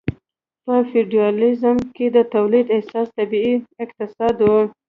په 0.63 0.75
فیوډالیزم 0.89 1.77
کې 1.95 2.05
د 2.15 2.17
تولید 2.33 2.67
اساس 2.77 3.07
طبیعي 3.19 3.55
اقتصاد 3.83 4.35
و. 4.41 4.47